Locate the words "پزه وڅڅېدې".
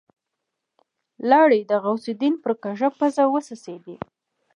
2.97-3.95